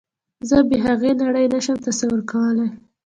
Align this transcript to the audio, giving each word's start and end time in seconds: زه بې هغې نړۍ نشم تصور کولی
زه 0.49 0.57
بې 0.69 0.77
هغې 0.85 1.11
نړۍ 1.23 1.45
نشم 1.53 1.77
تصور 1.87 2.19
کولی 2.31 2.67